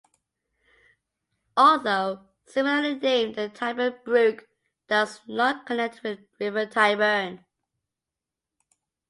Although 1.55 2.21
similarly 2.47 2.95
named, 2.95 3.35
the 3.35 3.49
Tyburn 3.49 3.99
Brook 4.03 4.47
does 4.87 5.21
not 5.27 5.67
connect 5.67 6.01
with 6.01 6.21
the 6.39 6.45
River 6.45 6.65
Tyburn. 6.65 7.45